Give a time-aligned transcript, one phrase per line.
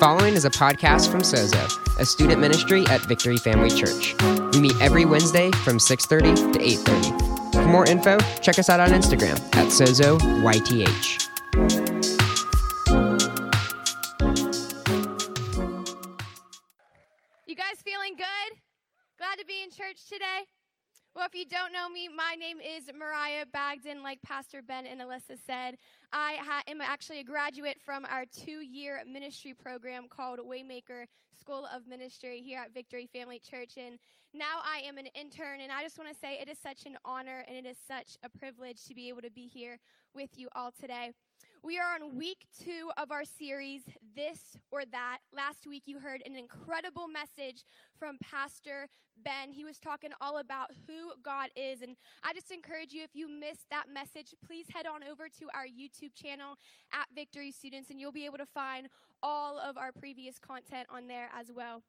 [0.00, 1.60] following is a podcast from Sozo,
[1.98, 4.14] a student ministry at Victory Family Church.
[4.54, 7.12] We meet every Wednesday from 6:30 to 8:30.
[7.52, 11.28] For more info, check us out on Instagram at SozoYTH.
[17.46, 18.56] You guys feeling good?
[19.18, 20.46] Glad to be in church today?
[21.14, 25.00] Well, if you don't know me, my name is Mariah Bagden, like Pastor Ben and
[25.00, 25.76] Alyssa said.
[26.12, 31.66] I ha- am actually a graduate from our two year ministry program called Waymaker School
[31.74, 33.72] of Ministry here at Victory Family Church.
[33.76, 33.98] And
[34.32, 36.96] now I am an intern, and I just want to say it is such an
[37.04, 39.78] honor and it is such a privilege to be able to be here
[40.14, 41.10] with you all today.
[41.62, 43.82] We are on week two of our series,
[44.16, 45.18] This or That.
[45.30, 47.64] Last week, you heard an incredible message
[47.98, 48.88] from Pastor
[49.22, 49.52] Ben.
[49.52, 51.82] He was talking all about who God is.
[51.82, 55.48] And I just encourage you, if you missed that message, please head on over to
[55.54, 56.56] our YouTube channel
[56.94, 58.88] at Victory Students, and you'll be able to find
[59.22, 61.82] all of our previous content on there as well.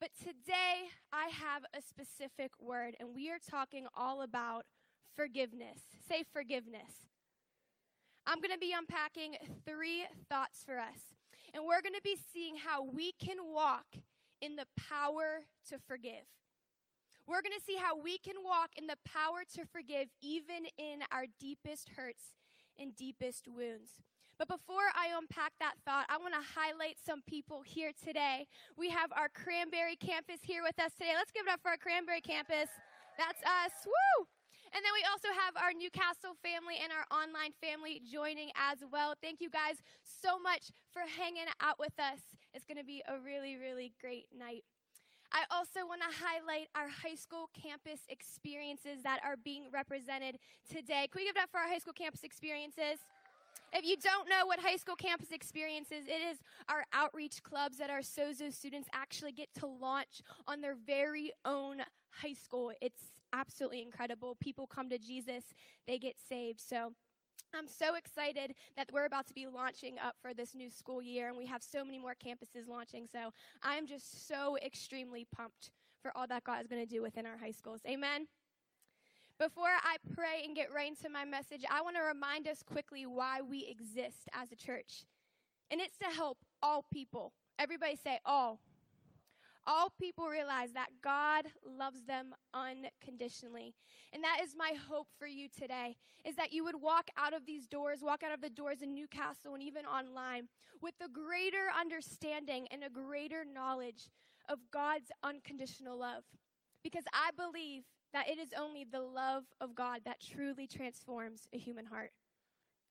[0.00, 4.64] But today, I have a specific word, and we are talking all about
[5.14, 5.80] forgiveness.
[6.08, 7.06] Say forgiveness.
[8.26, 11.16] I'm going to be unpacking three thoughts for us.
[11.54, 13.86] And we're going to be seeing how we can walk
[14.40, 16.26] in the power to forgive.
[17.26, 21.02] We're going to see how we can walk in the power to forgive even in
[21.12, 22.34] our deepest hurts
[22.78, 24.02] and deepest wounds.
[24.38, 28.46] But before I unpack that thought, I want to highlight some people here today.
[28.76, 31.12] We have our Cranberry campus here with us today.
[31.14, 32.72] Let's give it up for our Cranberry campus.
[33.18, 33.84] That's us.
[33.84, 34.26] Woo!
[34.70, 39.14] And then we also have our Newcastle family and our online family joining as well.
[39.18, 42.22] Thank you guys so much for hanging out with us.
[42.54, 44.62] It's going to be a really, really great night.
[45.32, 51.06] I also want to highlight our high school campus experiences that are being represented today.
[51.10, 53.02] Can we give it up for our high school campus experiences?
[53.72, 57.78] If you don't know what high school campus experience is, it is our outreach clubs
[57.78, 61.78] that our SOZO students actually get to launch on their very own
[62.10, 62.72] high school.
[62.80, 64.36] It's absolutely incredible.
[64.40, 65.44] People come to Jesus,
[65.86, 66.60] they get saved.
[66.60, 66.92] So
[67.54, 71.28] I'm so excited that we're about to be launching up for this new school year,
[71.28, 73.06] and we have so many more campuses launching.
[73.10, 73.32] So
[73.62, 75.70] I'm just so extremely pumped
[76.02, 77.80] for all that God is going to do within our high schools.
[77.86, 78.26] Amen.
[79.38, 83.06] Before I pray and get right into my message, I want to remind us quickly
[83.06, 85.04] why we exist as a church.
[85.70, 87.32] And it's to help all people.
[87.58, 88.60] Everybody say all
[89.70, 93.72] all people realize that God loves them unconditionally.
[94.12, 97.46] And that is my hope for you today is that you would walk out of
[97.46, 100.48] these doors, walk out of the doors in Newcastle and even online
[100.82, 104.10] with a greater understanding and a greater knowledge
[104.48, 106.24] of God's unconditional love.
[106.82, 111.58] Because I believe that it is only the love of God that truly transforms a
[111.58, 112.10] human heart.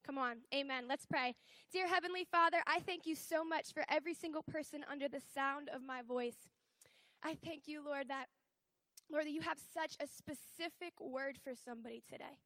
[0.05, 0.37] Come on.
[0.55, 0.85] Amen.
[0.87, 1.35] Let's pray.
[1.73, 5.69] Dear Heavenly Father, I thank you so much for every single person under the sound
[5.75, 6.47] of my voice.
[7.23, 8.25] I thank you, Lord, that,
[9.11, 12.37] Lord, that you have such a specific word for somebody today.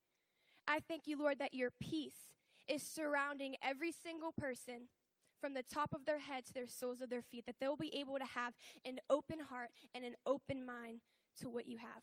[0.67, 2.31] I thank you, Lord, that your peace
[2.67, 4.87] is surrounding every single person
[5.41, 7.93] from the top of their head to their soles of their feet, that they'll be
[7.95, 8.53] able to have
[8.85, 11.01] an open heart and an open mind
[11.41, 12.01] to what you have.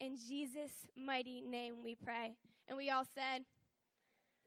[0.00, 2.36] In Jesus' mighty name we pray.
[2.68, 3.44] And we all said,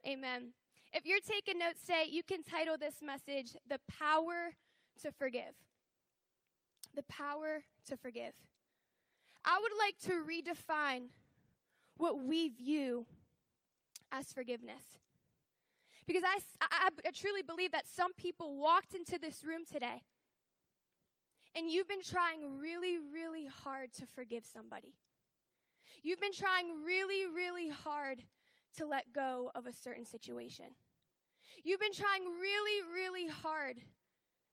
[0.06, 0.52] Amen.
[0.92, 4.54] If you're taking notes today, you can title this message, The Power
[5.02, 5.54] to Forgive
[6.98, 8.32] the power to forgive.
[9.44, 11.10] I would like to redefine
[11.96, 13.06] what we view
[14.10, 14.82] as forgiveness.
[16.08, 20.02] Because I, I, I, truly believe that some people walked into this room today
[21.54, 24.94] and you've been trying really, really hard to forgive somebody.
[26.02, 28.22] You've been trying really, really hard
[28.78, 30.66] to let go of a certain situation.
[31.62, 33.76] You've been trying really, really hard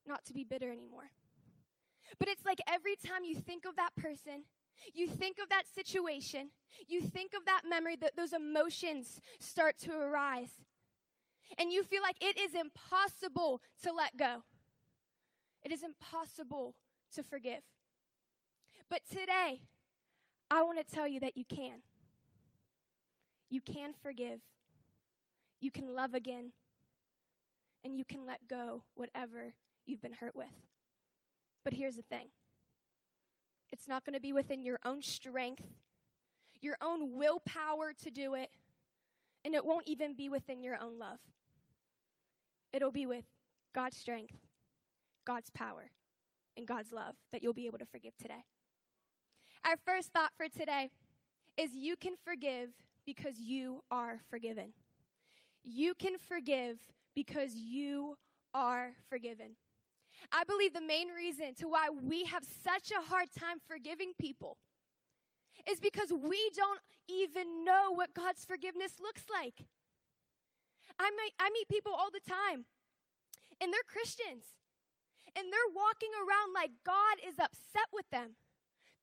[0.06, 1.10] not to be bitter anymore.
[2.20, 4.44] But it's like every time you think of that person,
[4.94, 6.50] you think of that situation,
[6.88, 10.52] you think of that memory, that those emotions start to arise.
[11.58, 14.44] And you feel like it is impossible to let go.
[15.64, 16.76] It is impossible
[17.16, 17.62] to forgive.
[18.90, 19.62] But today,
[20.52, 21.82] I want to tell you that you can.
[23.50, 24.40] You can forgive.
[25.60, 26.52] You can love again.
[27.84, 29.54] And you can let go whatever
[29.86, 30.48] you've been hurt with.
[31.66, 32.28] But here's the thing
[33.74, 35.66] it's not going to be within your own strength,
[36.62, 38.50] your own willpower to do it,
[39.44, 41.20] and it won't even be within your own love.
[42.72, 43.26] It'll be with
[43.74, 44.36] God's strength,
[45.26, 45.92] God's power,
[46.56, 48.46] and God's love that you'll be able to forgive today.
[49.66, 50.92] Our first thought for today
[51.58, 52.70] is you can forgive
[53.06, 54.74] because you are forgiven.
[55.64, 56.78] You can forgive
[57.16, 58.18] because you
[58.54, 59.56] are forgiven.
[60.32, 64.58] I believe the main reason to why we have such a hard time forgiving people
[65.70, 69.66] is because we don't even know what God's forgiveness looks like.
[71.00, 72.66] I, might, I meet people all the time,
[73.60, 74.56] and they're Christians,
[75.36, 78.38] and they're walking around like God is upset with them.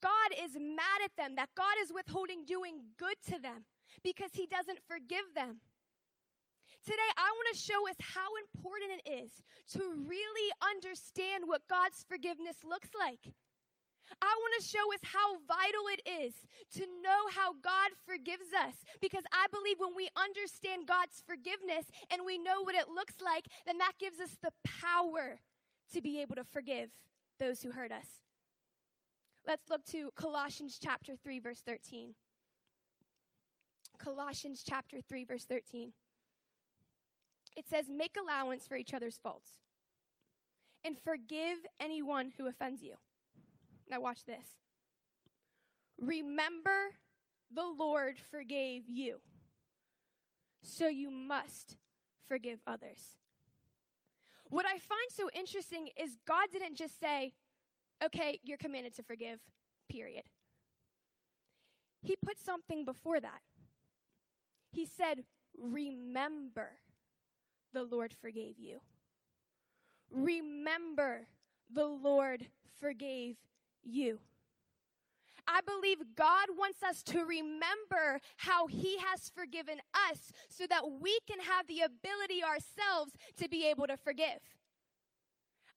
[0.03, 3.67] God is mad at them, that God is withholding doing good to them
[4.03, 5.61] because He doesn't forgive them.
[6.85, 9.31] Today, I want to show us how important it is
[9.79, 13.23] to really understand what God's forgiveness looks like.
[14.21, 16.35] I want to show us how vital it is
[16.75, 22.27] to know how God forgives us because I believe when we understand God's forgiveness and
[22.27, 25.39] we know what it looks like, then that gives us the power
[25.95, 26.91] to be able to forgive
[27.39, 28.07] those who hurt us.
[29.47, 32.15] Let's look to Colossians chapter 3 verse 13.
[33.99, 35.93] Colossians chapter 3 verse 13
[37.57, 39.51] it says, Make allowance for each other's faults
[40.85, 42.95] and forgive anyone who offends you.
[43.89, 44.47] Now, watch this.
[46.01, 46.95] Remember
[47.55, 49.21] the Lord forgave you,
[50.63, 51.77] so you must
[52.27, 53.19] forgive others.
[54.49, 57.33] What I find so interesting is God didn't just say,
[58.05, 59.39] okay, you're commanded to forgive,
[59.91, 60.25] period.
[62.03, 63.41] He put something before that.
[64.73, 65.25] He said,
[65.57, 66.71] remember
[67.73, 68.81] the Lord forgave you.
[70.11, 71.27] Remember,
[71.73, 72.47] the Lord
[72.81, 73.37] forgave
[73.83, 74.19] you.
[75.47, 79.79] I believe God wants us to remember how He has forgiven
[80.11, 84.39] us so that we can have the ability ourselves to be able to forgive.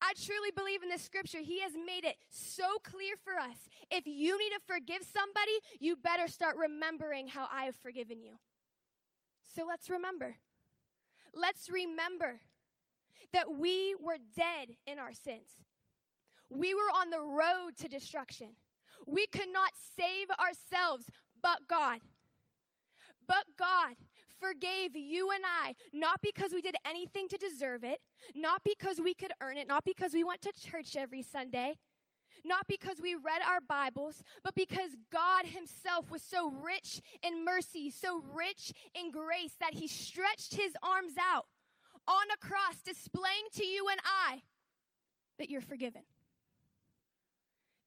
[0.01, 1.39] I truly believe in this scripture.
[1.39, 3.57] He has made it so clear for us.
[3.89, 8.33] If you need to forgive somebody, you better start remembering how I have forgiven you.
[9.55, 10.35] So let's remember.
[11.35, 12.39] Let's remember
[13.33, 15.49] that we were dead in our sins.
[16.49, 18.55] We were on the road to destruction.
[19.05, 21.05] We could not save ourselves,
[21.41, 21.99] but God.
[23.27, 23.95] But God
[24.39, 27.99] forgave you and I, not because we did anything to deserve it,
[28.35, 31.75] not because we could earn it, not because we went to church every Sunday,
[32.45, 37.89] not because we read our Bibles, but because God Himself was so rich in mercy,
[37.89, 41.45] so rich in grace, that He stretched His arms out
[42.07, 44.43] on a cross, displaying to you and I
[45.39, 46.03] that you're forgiven.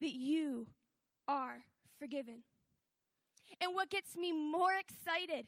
[0.00, 0.66] That you
[1.26, 1.64] are
[1.98, 2.42] forgiven.
[3.60, 5.46] And what gets me more excited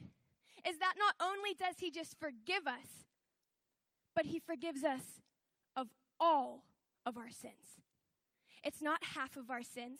[0.67, 3.05] is that not only does He just forgive us,
[4.15, 5.01] but He forgives us
[5.75, 5.87] of
[6.19, 6.63] all
[7.05, 7.81] of our sins.
[8.63, 9.99] It's not half of our sins.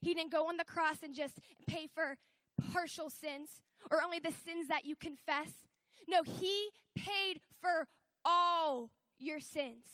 [0.00, 2.16] He didn't go on the cross and just pay for
[2.72, 3.48] partial sins
[3.90, 5.48] or only the sins that you confess.
[6.08, 7.86] No, He paid for
[8.24, 9.84] all your sins,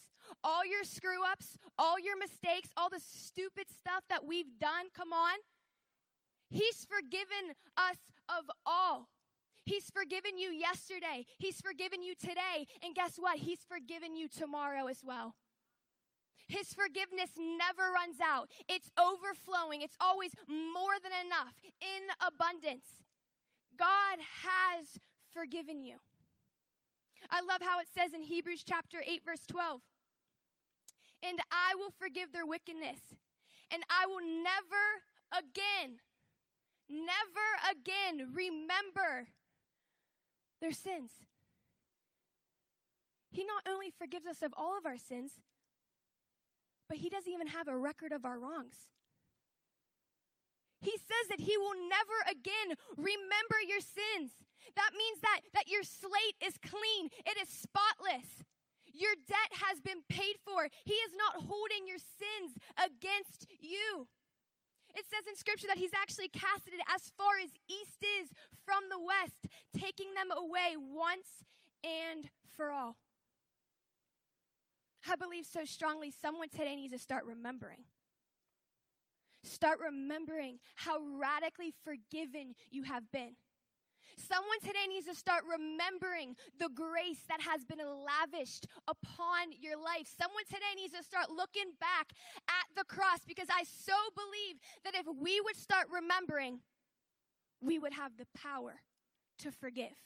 [0.43, 4.87] all your screw ups, all your mistakes, all the stupid stuff that we've done.
[4.97, 5.39] Come on.
[6.51, 7.97] He's forgiven us
[8.29, 9.09] of all.
[9.65, 11.25] He's forgiven you yesterday.
[11.39, 12.67] He's forgiven you today.
[12.83, 13.39] And guess what?
[13.39, 15.35] He's forgiven you tomorrow as well.
[16.49, 18.51] His forgiveness never runs out.
[18.69, 19.83] It's overflowing.
[19.83, 23.03] It's always more than enough in abundance.
[23.79, 25.01] God has
[25.33, 25.97] forgiven you.
[27.31, 29.81] I love how it says in Hebrews chapter 8 verse 12.
[31.23, 32.99] And I will forgive their wickedness,
[33.71, 36.01] and I will never again
[36.93, 39.29] never again remember
[40.61, 41.11] their sins.
[43.31, 45.33] He not only forgives us of all of our sins,
[46.93, 48.93] but he doesn't even have a record of our wrongs.
[50.85, 54.37] He says that he will never again remember your sins.
[54.77, 58.45] That means that, that your slate is clean, it is spotless.
[58.93, 60.69] Your debt has been paid for.
[60.85, 64.05] He is not holding your sins against you.
[64.93, 68.29] It says in scripture that he's actually casted it as far as east is
[68.69, 71.41] from the west, taking them away once
[71.81, 73.01] and for all.
[75.11, 77.85] I believe so strongly someone today needs to start remembering.
[79.45, 83.35] Start remembering how radically forgiven you have been.
[84.17, 90.07] Someone today needs to start remembering the grace that has been lavished upon your life.
[90.21, 92.13] Someone today needs to start looking back
[92.49, 96.61] at the cross because I so believe that if we would start remembering,
[97.61, 98.75] we would have the power
[99.39, 99.97] to forgive.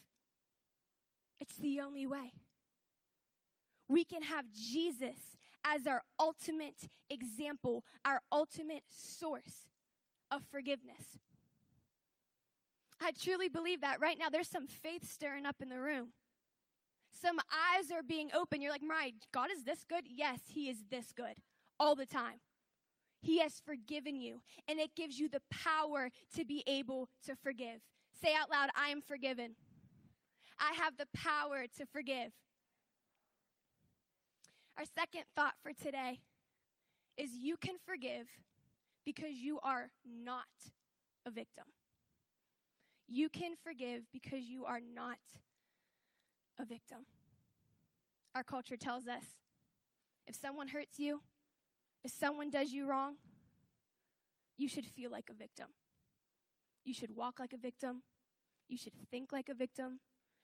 [1.41, 2.33] It's the only way
[3.88, 9.69] we can have Jesus as our ultimate example, our ultimate source
[10.31, 11.19] of forgiveness.
[13.00, 16.12] I truly believe that right now there's some faith stirring up in the room.
[17.21, 18.62] Some eyes are being opened.
[18.62, 20.05] You're like, Mariah, God is this good?
[20.07, 21.35] Yes, He is this good
[21.78, 22.40] all the time.
[23.21, 27.81] He has forgiven you, and it gives you the power to be able to forgive.
[28.23, 29.57] Say out loud, I am forgiven.
[30.59, 32.33] I have the power to forgive.
[34.78, 36.21] Our second thought for today
[37.16, 38.26] is you can forgive
[39.04, 40.45] because you are not
[41.25, 41.64] a victim.
[43.09, 45.18] You can forgive because you are not
[46.59, 47.06] a victim.
[48.35, 49.25] Our culture tells us
[50.26, 51.23] if someone hurts you,
[52.04, 53.14] if someone does you wrong,
[54.59, 55.68] you should feel like a victim.
[56.85, 58.02] You should walk like a victim.
[58.68, 60.00] You should think like a victim.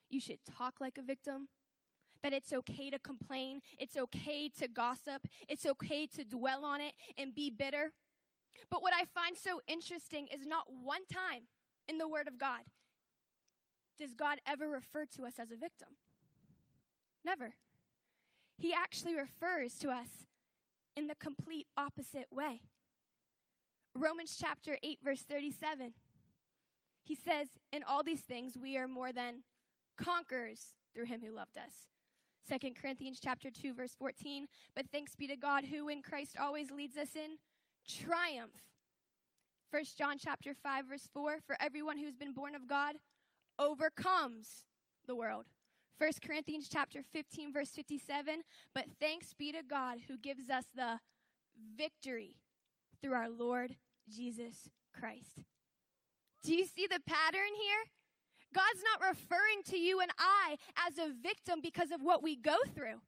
[0.09, 1.49] You should talk like a victim.
[2.23, 3.61] That it's okay to complain.
[3.77, 5.27] It's okay to gossip.
[5.47, 7.91] It's okay to dwell on it and be bitter.
[8.71, 11.43] But what I find so interesting is not one time
[11.87, 12.61] in the Word of God
[13.99, 15.89] does God ever refer to us as a victim.
[17.25, 17.53] Never.
[18.57, 20.27] He actually refers to us
[20.95, 22.61] in the complete opposite way.
[23.95, 25.93] Romans chapter 8, verse 37.
[27.03, 29.43] He says, In all these things we are more than
[29.97, 31.92] conquerors through him who loved us.
[32.49, 36.71] 2 Corinthians chapter 2 verse 14, but thanks be to God who in Christ always
[36.71, 37.37] leads us in
[37.87, 38.51] triumph.
[39.71, 42.95] 1 John chapter 5 verse 4, for everyone who's been born of God
[43.57, 44.65] overcomes
[45.07, 45.45] the world.
[45.97, 48.41] 1 Corinthians chapter 15 verse 57,
[48.75, 50.99] but thanks be to God who gives us the
[51.77, 52.35] victory
[53.01, 53.75] through our Lord
[54.09, 55.43] Jesus Christ.
[56.43, 57.85] Do you see the pattern here?
[58.53, 60.57] God's not referring to you and I
[60.87, 63.01] as a victim because of what we go through.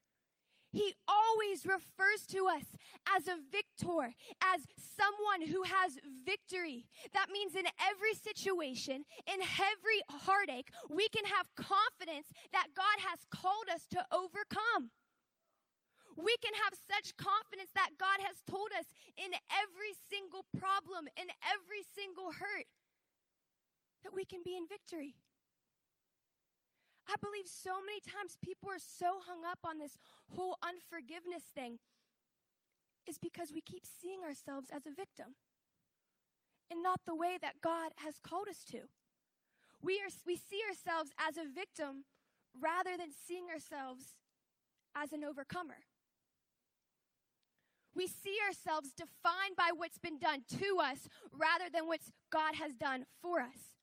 [0.76, 2.68] He always refers to us
[3.16, 4.12] as a victor,
[4.44, 5.96] as someone who has
[6.28, 6.84] victory.
[7.14, 13.24] That means in every situation, in every heartache, we can have confidence that God has
[13.32, 14.92] called us to overcome.
[16.20, 21.32] We can have such confidence that God has told us in every single problem, in
[21.40, 22.68] every single hurt,
[24.04, 25.16] that we can be in victory.
[27.08, 29.98] I believe so many times people are so hung up on this
[30.36, 31.78] whole unforgiveness thing
[33.08, 35.38] is because we keep seeing ourselves as a victim
[36.72, 38.90] and not the way that God has called us to.
[39.82, 42.06] We, are, we see ourselves as a victim
[42.60, 44.18] rather than seeing ourselves
[44.96, 45.86] as an overcomer.
[47.94, 52.76] We see ourselves defined by what's been done to us rather than what God has
[52.76, 53.75] done for us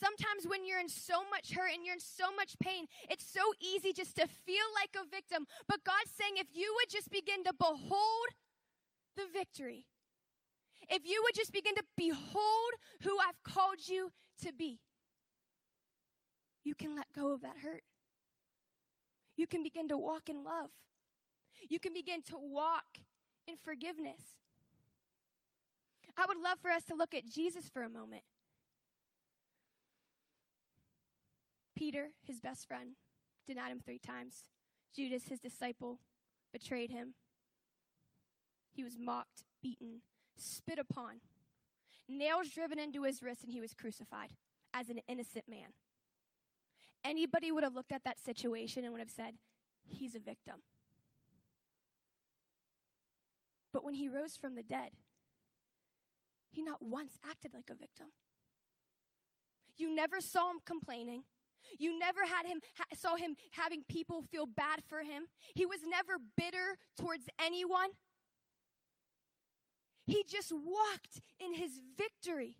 [0.00, 3.40] sometimes when you're in so much hurt and you're in so much pain, it's so
[3.60, 5.46] easy just to feel like a victim.
[5.68, 8.28] But God's saying, if you would just begin to behold
[9.16, 9.86] the victory,
[10.88, 14.10] if you would just begin to behold who I've called you
[14.42, 14.80] to be,
[16.64, 17.84] you can let go of that hurt.
[19.36, 20.70] You can begin to walk in love.
[21.68, 22.98] You can begin to walk
[23.46, 24.20] in forgiveness.
[26.16, 28.22] I would love for us to look at Jesus for a moment.
[31.80, 32.90] Peter, his best friend,
[33.46, 34.44] denied him three times.
[34.94, 35.98] Judas, his disciple,
[36.52, 37.14] betrayed him.
[38.70, 40.02] He was mocked, beaten,
[40.36, 41.22] spit upon,
[42.06, 44.32] nails driven into his wrist, and he was crucified
[44.74, 45.72] as an innocent man.
[47.02, 49.36] Anybody would have looked at that situation and would have said,
[49.88, 50.56] He's a victim.
[53.72, 54.90] But when he rose from the dead,
[56.50, 58.08] he not once acted like a victim.
[59.78, 61.22] You never saw him complaining.
[61.78, 65.24] You never had him ha- saw him having people feel bad for him.
[65.54, 67.90] He was never bitter towards anyone.
[70.06, 72.56] He just walked in his victory.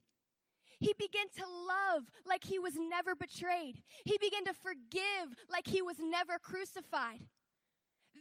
[0.79, 3.83] He began to love like he was never betrayed.
[4.05, 7.21] He began to forgive like he was never crucified.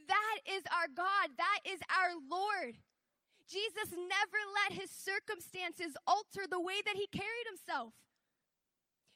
[0.07, 1.37] That is our God.
[1.37, 2.75] That is our Lord.
[3.47, 7.93] Jesus never let his circumstances alter the way that he carried himself.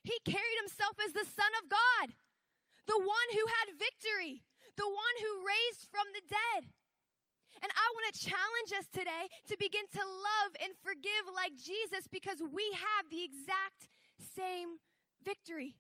[0.04, 2.16] He carried himself as the Son of God,
[2.88, 4.44] the one who had victory,
[4.76, 6.68] the one who raised from the dead.
[7.64, 12.12] And I want to challenge us today to begin to love and forgive like Jesus
[12.12, 13.88] because we have the exact
[14.20, 14.84] same
[15.24, 15.80] victory.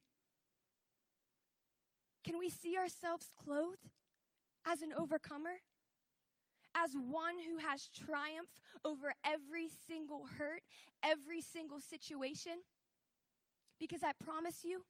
[2.23, 3.91] Can we see ourselves clothed
[4.65, 5.59] as an overcomer?
[6.73, 8.49] As one who has triumph
[8.85, 10.63] over every single hurt,
[11.03, 12.63] every single situation?
[13.83, 14.85] Because I promise you,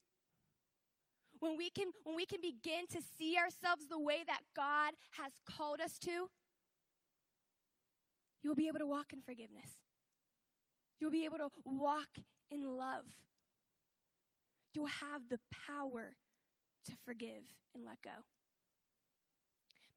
[1.40, 5.32] when we can when we can begin to see ourselves the way that God has
[5.50, 6.30] called us to,
[8.44, 9.72] you'll be able to walk in forgiveness.
[11.00, 12.20] You'll be able to walk
[12.52, 13.06] in love.
[14.76, 16.16] You'll have the power
[16.86, 18.22] to forgive and let go.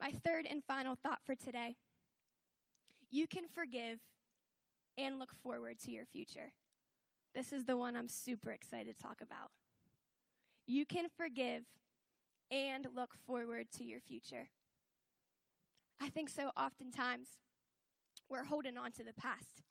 [0.00, 1.76] My third and final thought for today
[3.10, 3.98] you can forgive
[4.96, 6.54] and look forward to your future.
[7.36, 9.50] This is the one I'm super excited to talk about.
[10.66, 11.64] You can forgive
[12.50, 14.48] and look forward to your future.
[16.00, 17.28] I think so oftentimes
[18.30, 19.64] we're holding on to the past.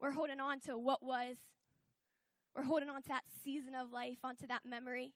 [0.00, 1.36] We're holding on to what was.
[2.56, 5.12] We're holding on to that season of life, onto that memory.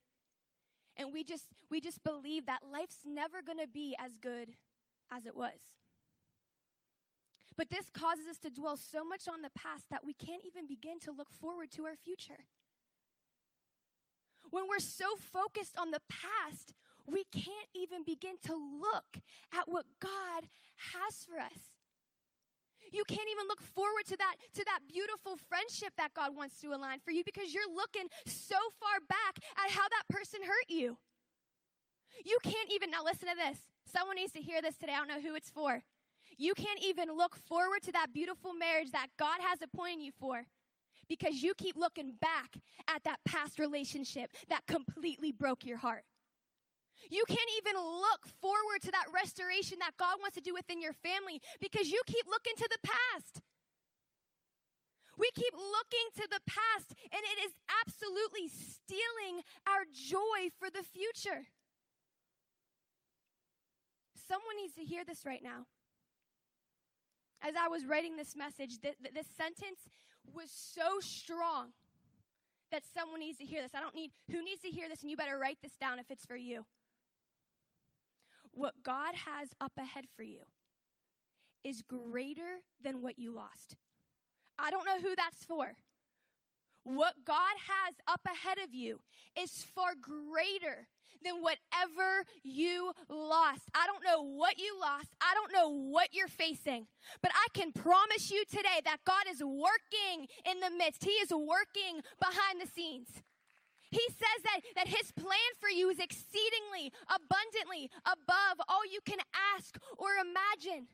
[0.99, 4.51] And we just we just believe that life's never going to be as good
[5.11, 5.59] as it was.
[7.57, 10.67] But this causes us to dwell so much on the past that we can't even
[10.67, 12.45] begin to look forward to our future.
[14.51, 16.75] When we're so focused on the past,
[17.07, 19.23] we can't even begin to look
[19.53, 20.49] at what God
[20.95, 21.73] has for us.
[22.93, 26.69] You can't even look forward to that to that beautiful friendship that God wants to
[26.69, 30.97] align for you because you're looking so far back at how that person hurt you.
[32.25, 33.59] You can't even now listen to this.
[33.93, 34.93] Someone needs to hear this today.
[34.93, 35.83] I don't know who it's for.
[36.39, 40.45] You can't even look forward to that beautiful marriage that God has appointed you for
[41.09, 42.57] because you keep looking back
[42.89, 46.05] at that past relationship that completely broke your heart.
[47.11, 50.93] You can't even look forward to that restoration that God wants to do within your
[50.93, 53.43] family because you keep looking to the past.
[55.19, 60.83] We keep looking to the past, and it is absolutely stealing our joy for the
[60.83, 61.47] future.
[64.29, 65.67] Someone needs to hear this right now.
[67.43, 69.89] As I was writing this message, th- th- this sentence
[70.35, 71.69] was so strong
[72.73, 73.73] that someone needs to hear this.
[73.75, 75.03] I don't need, who needs to hear this?
[75.03, 76.65] And you better write this down if it's for you.
[78.53, 80.41] What God has up ahead for you
[81.63, 83.77] is greater than what you lost.
[84.59, 85.73] I don't know who that's for.
[86.87, 89.01] What God has up ahead of you
[89.37, 90.87] is far greater
[91.25, 93.63] than whatever you lost.
[93.75, 95.09] I don't know what you lost.
[95.21, 96.87] I don't know what you're facing.
[97.23, 101.03] But I can promise you today that God is working in the midst.
[101.03, 103.09] He is working behind the scenes.
[103.91, 109.19] He says that, that his plan for you is exceedingly, abundantly above all you can
[109.57, 110.87] ask or imagine.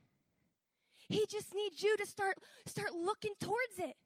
[1.11, 3.96] He just needs you to start, start looking towards it.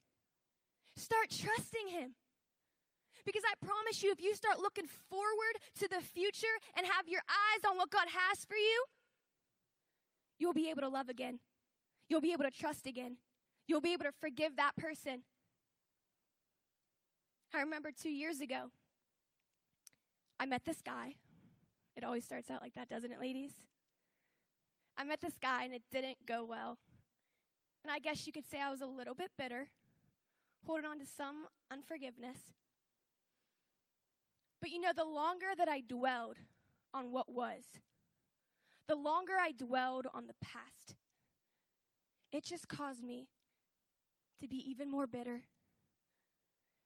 [0.97, 2.15] Start trusting him.
[3.25, 7.21] Because I promise you, if you start looking forward to the future and have your
[7.29, 8.85] eyes on what God has for you,
[10.39, 11.39] you'll be able to love again.
[12.09, 13.17] You'll be able to trust again.
[13.67, 15.23] You'll be able to forgive that person.
[17.53, 18.71] I remember two years ago,
[20.39, 21.15] I met this guy.
[21.95, 23.51] It always starts out like that, doesn't it, ladies?
[24.97, 26.77] I met this guy and it didn't go well.
[27.83, 29.67] And I guess you could say I was a little bit bitter,
[30.65, 32.37] holding on to some unforgiveness.
[34.61, 36.37] But you know, the longer that I dwelled
[36.93, 37.63] on what was,
[38.87, 40.95] the longer I dwelled on the past,
[42.31, 43.27] it just caused me
[44.41, 45.41] to be even more bitter.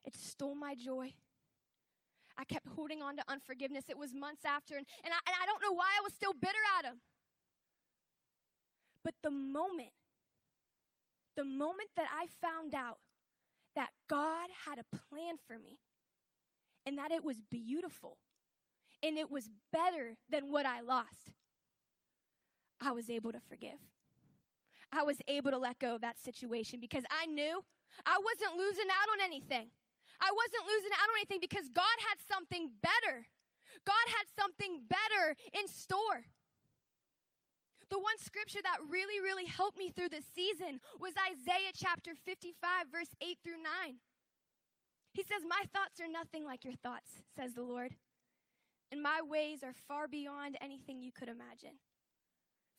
[0.05, 1.13] It stole my joy.
[2.37, 3.85] I kept holding on to unforgiveness.
[3.89, 6.33] It was months after, and, and, I, and I don't know why I was still
[6.33, 7.01] bitter at him.
[9.03, 9.91] But the moment,
[11.35, 12.97] the moment that I found out
[14.09, 15.79] God had a plan for me,
[16.85, 18.17] and that it was beautiful
[19.03, 21.33] and it was better than what I lost,
[22.79, 23.79] I was able to forgive.
[24.91, 27.63] I was able to let go of that situation because I knew
[28.05, 29.69] I wasn't losing out on anything.
[30.19, 33.25] I wasn't losing out on anything because God had something better.
[33.85, 36.29] God had something better in store.
[37.91, 42.87] The one scripture that really, really helped me through this season was Isaiah chapter 55,
[42.89, 43.99] verse 8 through 9.
[45.11, 47.91] He says, My thoughts are nothing like your thoughts, says the Lord,
[48.93, 51.83] and my ways are far beyond anything you could imagine.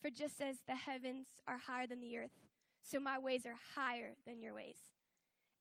[0.01, 2.33] For just as the heavens are higher than the earth,
[2.83, 4.79] so my ways are higher than your ways,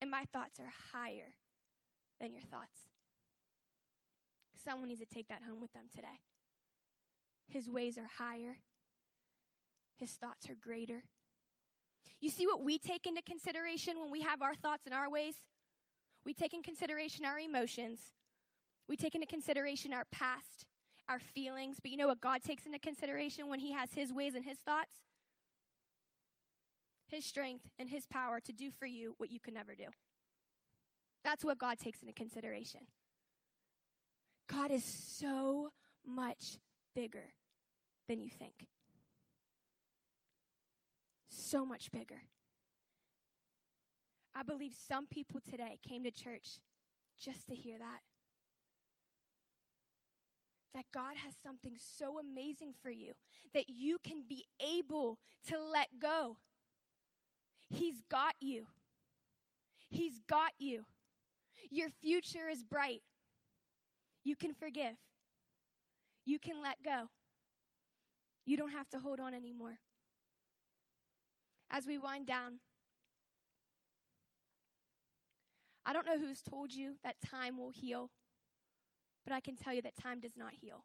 [0.01, 1.35] and my thoughts are higher
[2.21, 2.87] than your thoughts.
[4.63, 6.23] Someone needs to take that home with them today.
[7.49, 8.59] His ways are higher,
[10.01, 11.03] his thoughts are greater.
[12.19, 15.35] You see what we take into consideration when we have our thoughts and our ways?
[16.25, 17.99] We take in consideration our emotions.
[18.89, 20.65] We take into consideration our past,
[21.07, 21.77] our feelings.
[21.81, 24.57] But you know what God takes into consideration when He has His ways and His
[24.57, 24.93] thoughts?
[27.07, 29.85] His strength and His power to do for you what you could never do.
[31.23, 32.81] That's what God takes into consideration.
[34.49, 35.69] God is so
[36.05, 36.57] much
[36.95, 37.33] bigger
[38.07, 38.67] than you think.
[41.31, 42.21] So much bigger.
[44.35, 46.59] I believe some people today came to church
[47.19, 48.01] just to hear that.
[50.73, 53.13] that God has something so amazing for you
[53.53, 55.17] that you can be able
[55.47, 56.37] to let go.
[57.69, 58.67] He's got you.
[59.89, 60.85] He's got you.
[61.69, 63.01] Your future is bright.
[64.23, 64.95] You can forgive.
[66.25, 67.09] You can let go.
[68.45, 69.79] You don't have to hold on anymore.
[71.71, 72.59] As we wind down,
[75.85, 78.11] I don't know who's told you that time will heal,
[79.23, 80.83] but I can tell you that time does not heal.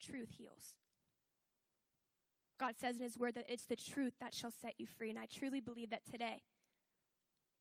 [0.00, 0.74] Truth heals.
[2.58, 5.18] God says in His Word that it's the truth that shall set you free, and
[5.18, 6.42] I truly believe that today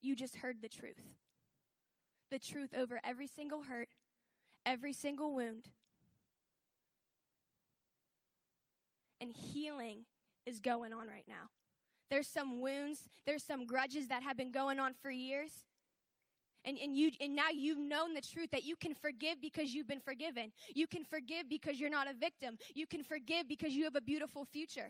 [0.01, 1.01] you just heard the truth.
[2.29, 3.89] The truth over every single hurt,
[4.65, 5.65] every single wound.
[9.19, 10.05] And healing
[10.45, 11.49] is going on right now.
[12.09, 15.51] There's some wounds, there's some grudges that have been going on for years.
[16.63, 19.87] And, and you and now you've known the truth that you can forgive because you've
[19.87, 20.51] been forgiven.
[20.73, 22.57] You can forgive because you're not a victim.
[22.73, 24.89] You can forgive because you have a beautiful future.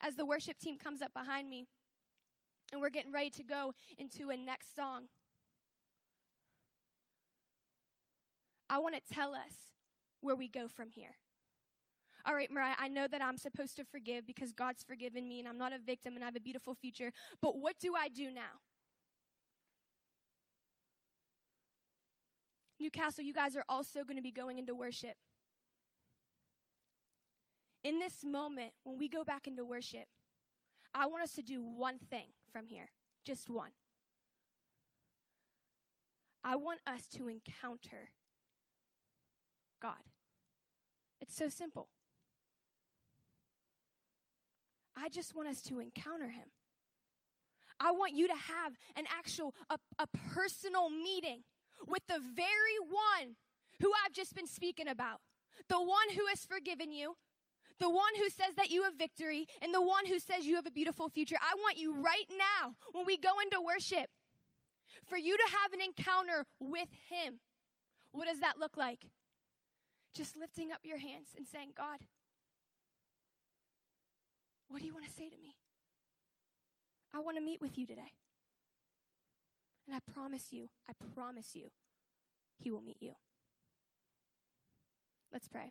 [0.00, 1.66] As the worship team comes up behind me,
[2.72, 5.04] and we're getting ready to go into a next song.
[8.68, 9.52] I want to tell us
[10.22, 11.16] where we go from here.
[12.26, 15.48] All right, Mariah, I know that I'm supposed to forgive because God's forgiven me and
[15.48, 18.30] I'm not a victim and I have a beautiful future, but what do I do
[18.30, 18.60] now?
[22.80, 25.16] Newcastle, you guys are also going to be going into worship.
[27.82, 30.06] In this moment, when we go back into worship,
[30.94, 32.90] I want us to do one thing from here,
[33.26, 33.70] just one.
[36.42, 38.10] I want us to encounter
[39.80, 40.02] God.
[41.20, 41.88] It's so simple.
[44.96, 46.48] I just want us to encounter him.
[47.80, 51.42] I want you to have an actual, a, a personal meeting
[51.86, 53.36] with the very one
[53.80, 55.20] who I've just been speaking about.
[55.68, 57.16] The one who has forgiven you,
[57.80, 60.66] the one who says that you have victory, and the one who says you have
[60.66, 61.36] a beautiful future.
[61.40, 64.08] I want you right now, when we go into worship,
[65.08, 67.40] for you to have an encounter with him.
[68.12, 69.06] What does that look like?
[70.14, 71.98] Just lifting up your hands and saying, God,
[74.74, 75.54] what do you want to say to me?
[77.14, 78.10] I want to meet with you today.
[79.86, 81.66] And I promise you, I promise you,
[82.58, 83.12] He will meet you.
[85.32, 85.70] Let's pray.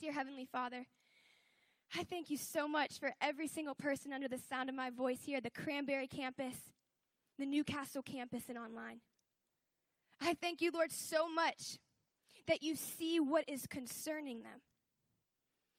[0.00, 0.86] Dear Heavenly Father,
[1.94, 5.20] I thank you so much for every single person under the sound of my voice
[5.26, 6.54] here the Cranberry campus,
[7.38, 9.00] the Newcastle campus, and online.
[10.22, 11.76] I thank you, Lord, so much
[12.48, 14.62] that you see what is concerning them.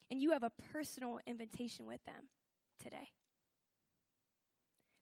[0.10, 2.30] And you have a personal invitation with them
[2.82, 3.10] today.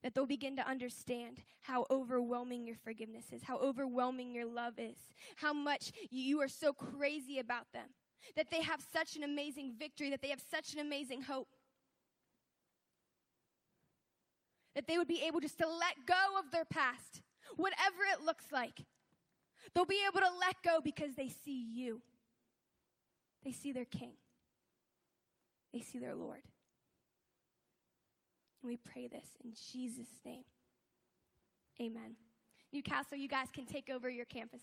[0.02, 4.96] That they'll begin to understand how overwhelming your forgiveness is, how overwhelming your love is,
[5.36, 7.88] how much you are so crazy about them,
[8.36, 11.48] that they have such an amazing victory, that they have such an amazing hope.
[14.74, 17.22] That they would be able just to let go of their past,
[17.56, 18.84] whatever it looks like.
[19.74, 22.02] They'll be able to let go because they see you.
[23.44, 24.12] They see their king
[25.80, 26.42] see their Lord.
[28.62, 30.44] And we pray this in Jesus' name.
[31.80, 32.16] Amen.
[32.72, 34.62] Newcastle, you guys can take over your campus.